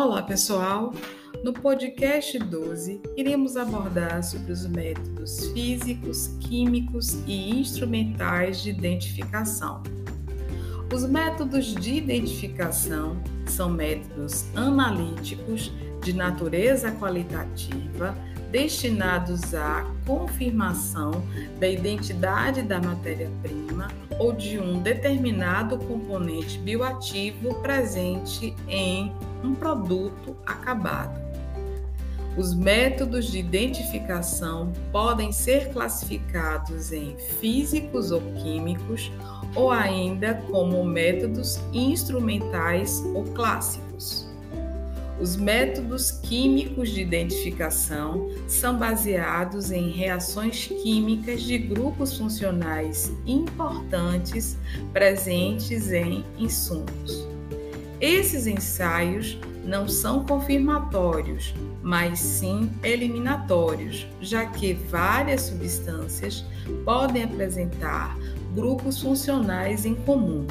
Olá, 0.00 0.22
pessoal! 0.22 0.94
No 1.42 1.52
podcast 1.52 2.38
12, 2.38 3.02
iremos 3.16 3.56
abordar 3.56 4.22
sobre 4.22 4.52
os 4.52 4.64
métodos 4.64 5.48
físicos, 5.48 6.28
químicos 6.38 7.14
e 7.26 7.58
instrumentais 7.58 8.62
de 8.62 8.70
identificação. 8.70 9.82
Os 10.94 11.04
métodos 11.04 11.74
de 11.74 11.94
identificação 11.94 13.20
são 13.44 13.68
métodos 13.70 14.46
analíticos 14.54 15.72
de 16.04 16.12
natureza 16.12 16.92
qualitativa 16.92 18.14
destinados 18.52 19.52
à 19.52 19.84
confirmação 20.06 21.10
da 21.58 21.68
identidade 21.68 22.62
da 22.62 22.80
matéria-prima 22.80 23.88
ou 24.16 24.32
de 24.32 24.60
um 24.60 24.80
determinado 24.80 25.76
componente 25.76 26.56
bioativo 26.58 27.60
presente 27.60 28.54
em 28.68 29.12
um 29.42 29.54
produto 29.54 30.36
acabado. 30.46 31.28
Os 32.36 32.54
métodos 32.54 33.32
de 33.32 33.38
identificação 33.38 34.72
podem 34.92 35.32
ser 35.32 35.72
classificados 35.72 36.92
em 36.92 37.16
físicos 37.40 38.12
ou 38.12 38.20
químicos, 38.34 39.10
ou 39.56 39.72
ainda 39.72 40.34
como 40.48 40.84
métodos 40.84 41.58
instrumentais 41.72 43.02
ou 43.12 43.24
clássicos. 43.24 44.28
Os 45.20 45.34
métodos 45.34 46.12
químicos 46.12 46.90
de 46.90 47.00
identificação 47.00 48.30
são 48.46 48.78
baseados 48.78 49.72
em 49.72 49.90
reações 49.90 50.68
químicas 50.68 51.42
de 51.42 51.58
grupos 51.58 52.16
funcionais 52.16 53.12
importantes 53.26 54.56
presentes 54.92 55.90
em 55.90 56.24
insumos. 56.38 57.37
Esses 58.00 58.46
ensaios 58.46 59.38
não 59.64 59.88
são 59.88 60.24
confirmatórios, 60.24 61.52
mas 61.82 62.20
sim 62.20 62.70
eliminatórios, 62.82 64.06
já 64.20 64.46
que 64.46 64.72
várias 64.72 65.42
substâncias 65.42 66.44
podem 66.84 67.24
apresentar 67.24 68.16
grupos 68.54 69.00
funcionais 69.00 69.84
em 69.84 69.96
comum. 69.96 70.46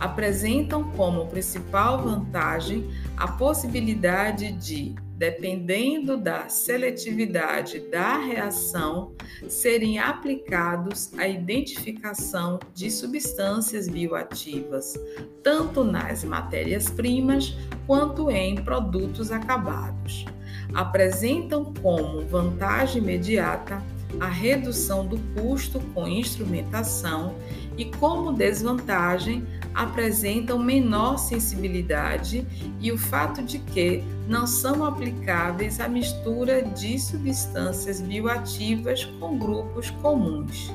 Apresentam 0.00 0.84
como 0.92 1.26
principal 1.26 2.02
vantagem 2.02 2.90
a 3.16 3.28
possibilidade 3.28 4.50
de, 4.52 4.94
dependendo 5.20 6.16
da 6.16 6.48
seletividade 6.48 7.78
da 7.90 8.16
reação, 8.16 9.12
serem 9.46 9.98
aplicados 9.98 11.12
à 11.18 11.28
identificação 11.28 12.58
de 12.72 12.90
substâncias 12.90 13.86
bioativas, 13.86 14.98
tanto 15.42 15.84
nas 15.84 16.24
matérias-primas 16.24 17.54
quanto 17.86 18.30
em 18.30 18.64
produtos 18.64 19.30
acabados. 19.30 20.24
Apresentam 20.72 21.74
como 21.82 22.26
vantagem 22.26 23.02
imediata 23.02 23.84
a 24.18 24.26
redução 24.26 25.06
do 25.06 25.18
custo 25.34 25.80
com 25.92 26.08
instrumentação 26.08 27.36
e, 27.76 27.84
como 27.84 28.32
desvantagem, 28.32 29.46
apresentam 29.74 30.58
menor 30.58 31.18
sensibilidade 31.18 32.46
e 32.80 32.90
o 32.90 32.98
fato 32.98 33.42
de 33.42 33.58
que 33.58 34.02
não 34.28 34.46
são 34.46 34.84
aplicáveis 34.84 35.80
à 35.80 35.88
mistura 35.88 36.62
de 36.62 36.98
substâncias 36.98 38.00
bioativas 38.00 39.04
com 39.18 39.38
grupos 39.38 39.90
comuns. 39.90 40.72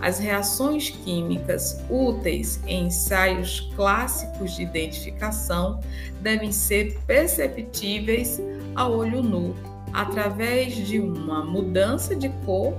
As 0.00 0.18
reações 0.18 0.90
químicas 0.90 1.82
úteis 1.88 2.60
em 2.66 2.86
ensaios 2.86 3.72
clássicos 3.74 4.56
de 4.56 4.62
identificação 4.62 5.80
devem 6.20 6.52
ser 6.52 6.98
perceptíveis 7.06 8.40
a 8.74 8.86
olho 8.86 9.22
nu 9.22 9.54
através 9.92 10.74
de 10.74 10.98
uma 10.98 11.44
mudança 11.44 12.14
de 12.14 12.28
cor 12.44 12.74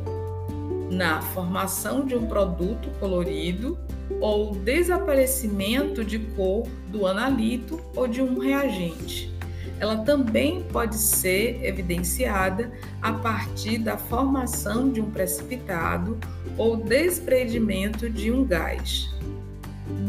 na 0.96 1.22
formação 1.22 2.06
de 2.06 2.16
um 2.16 2.26
produto 2.26 2.90
colorido 3.00 3.78
ou 4.22 4.56
desaparecimento 4.56 6.04
de 6.04 6.20
cor 6.20 6.68
do 6.88 7.06
analito 7.06 7.82
ou 7.96 8.08
de 8.08 8.22
um 8.22 8.40
reagente. 8.40 9.34
Ela 9.78 9.98
também 9.98 10.64
pode 10.64 10.96
ser 10.96 11.62
evidenciada 11.66 12.72
a 13.02 13.12
partir 13.12 13.78
da 13.78 13.98
formação 13.98 14.90
de 14.90 15.02
um 15.02 15.12
precipitado 15.12 16.18
ou 16.58 16.78
desprendimento 16.78 18.10
de 18.10 18.32
um 18.32 18.46
gás. 18.46 19.15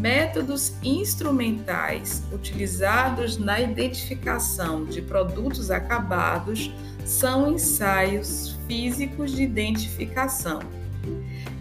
Métodos 0.06 0.72
instrumentais 0.84 2.22
utilizados 2.32 3.38
na 3.38 3.60
identificação 3.60 4.84
de 4.84 5.02
produtos 5.02 5.68
acabados 5.68 6.72
são 7.04 7.50
ensaios 7.50 8.56
físicos 8.68 9.32
de 9.32 9.42
identificação. 9.42 10.60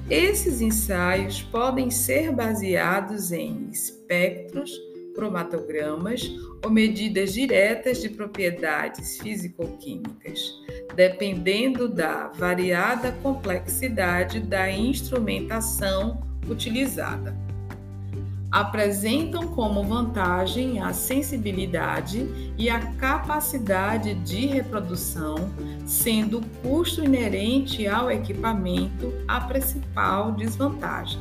Esses 0.07 0.61
ensaios 0.61 1.41
podem 1.41 1.89
ser 1.89 2.31
baseados 2.31 3.31
em 3.31 3.67
espectros, 3.71 4.69
cromatogramas 5.15 6.21
ou 6.63 6.69
medidas 6.69 7.33
diretas 7.33 7.99
de 7.99 8.09
propriedades 8.09 9.17
físico-químicas, 9.17 10.39
dependendo 10.93 11.89
da 11.89 12.27
variada 12.27 13.11
complexidade 13.23 14.39
da 14.39 14.69
instrumentação 14.69 16.21
utilizada 16.47 17.44
apresentam 18.55 19.49
como 19.49 19.83
vantagem 19.83 20.79
a 20.79 20.93
sensibilidade 20.93 22.53
e 22.57 22.69
a 22.69 22.79
capacidade 22.93 24.13
de 24.13 24.45
reprodução, 24.45 25.35
sendo 25.85 26.39
o 26.39 26.45
custo 26.63 27.03
inerente 27.03 27.85
ao 27.85 28.09
equipamento 28.09 29.13
a 29.27 29.41
principal 29.41 30.31
desvantagem. 30.31 31.19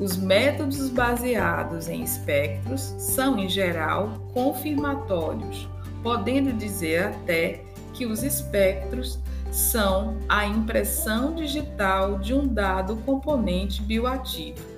Os 0.00 0.16
métodos 0.16 0.88
baseados 0.88 1.86
em 1.86 2.02
espectros 2.02 2.94
são, 2.96 3.38
em 3.38 3.46
geral, 3.46 4.30
confirmatórios, 4.32 5.68
podendo 6.02 6.50
dizer 6.54 7.08
até 7.08 7.62
que 7.92 8.06
os 8.06 8.22
espectros 8.22 9.18
são 9.50 10.16
a 10.26 10.46
impressão 10.46 11.34
digital 11.34 12.18
de 12.18 12.32
um 12.32 12.46
dado 12.48 12.96
componente 13.04 13.82
bioativo. 13.82 14.77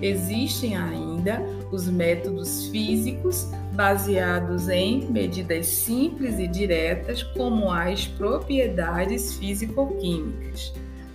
Existem 0.00 0.76
ainda 0.76 1.40
os 1.72 1.88
métodos 1.88 2.68
físicos 2.68 3.48
baseados 3.72 4.68
em 4.68 5.06
medidas 5.10 5.66
simples 5.66 6.38
e 6.38 6.46
diretas, 6.46 7.22
como 7.22 7.70
as 7.70 8.06
propriedades 8.06 9.34
físico-químicas, 9.34 10.72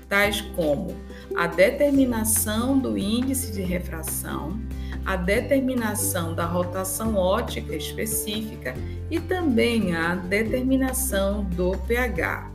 tais 0.08 0.42
como 0.56 0.96
a 1.36 1.48
determinação 1.48 2.78
do 2.78 2.98
índice 2.98 3.52
de 3.52 3.62
refração, 3.62 4.60
a 5.06 5.16
determinação 5.16 6.36
da 6.36 6.46
rotação 6.46 7.16
ótica 7.16 7.76
específica 7.76 8.76
e 9.10 9.20
também 9.20 9.96
a 9.96 10.16
determinação 10.16 11.44
do 11.44 11.72
pH. 11.88 12.52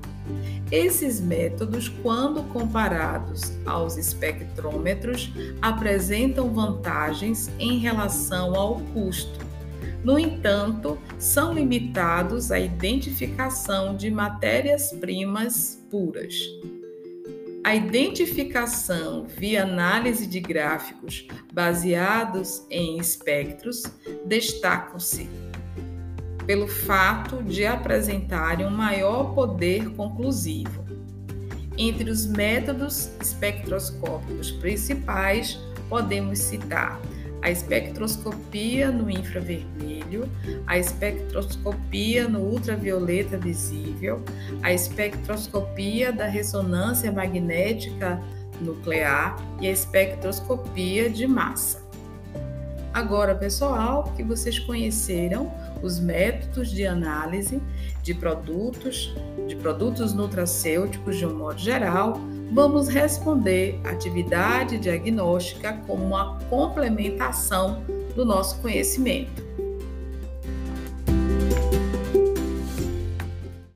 Esses 0.70 1.20
métodos, 1.20 1.88
quando 1.88 2.42
comparados 2.53 3.53
aos 3.64 3.97
espectrômetros, 3.97 5.32
apresentam 5.62 6.53
vantagens 6.53 7.50
em 7.59 7.78
relação 7.78 8.54
ao 8.54 8.81
custo. 8.92 9.47
No 10.03 10.19
entanto, 10.19 10.98
são 11.19 11.53
limitados 11.53 12.53
à 12.53 12.59
identificação 12.59 13.97
de 13.97 14.10
matérias-primas 14.10 15.84
puras. 15.91 16.34
A 17.64 17.75
identificação 17.75 19.26
via 19.26 19.64
análise 19.64 20.25
de 20.25 20.38
gráficos 20.38 21.26
baseados 21.52 22.64
em 22.70 22.96
espectros 22.99 23.82
destacam-se 24.25 25.28
pelo 26.46 26.69
fato 26.69 27.43
de 27.43 27.66
apresentarem 27.66 28.66
um 28.66 28.70
maior 28.70 29.34
poder 29.34 29.90
conclusivo. 29.90 30.84
Entre 31.76 32.08
os 32.08 32.26
métodos 32.26 33.10
espectroscópicos 33.20 34.50
principais, 34.52 35.58
podemos 35.88 36.38
citar 36.38 37.00
a 37.43 37.50
espectroscopia 37.50 38.90
no 38.90 39.10
infravermelho, 39.10 40.28
a 40.66 40.78
espectroscopia 40.78 42.26
no 42.26 42.40
ultravioleta 42.40 43.37
visível, 43.37 44.22
a 44.62 44.72
espectroscopia 44.72 46.12
da 46.12 46.26
ressonância 46.26 47.12
magnética 47.12 48.20
nuclear 48.60 49.37
e 49.60 49.69
a 49.69 49.70
espectroscopia 49.70 51.10
de 51.10 51.26
massa. 51.26 51.86
Agora, 52.96 53.34
pessoal, 53.34 54.04
que 54.16 54.22
vocês 54.22 54.58
conheceram 54.58 55.52
os 55.82 56.00
métodos 56.00 56.70
de 56.70 56.87
análise 56.87 57.62
de 58.02 58.14
produtos, 58.14 59.14
de 59.46 59.54
produtos 59.54 60.14
nutracêuticos 60.14 61.19
de 61.19 61.26
um 61.26 61.37
modo 61.37 61.58
geral, 61.58 62.14
vamos 62.54 62.88
responder 62.88 63.78
atividade 63.84 64.78
diagnóstica 64.78 65.75
como 65.87 66.06
uma 66.06 66.38
complementação 66.48 67.84
do 68.14 68.25
nosso 68.25 68.62
conhecimento. 68.62 69.45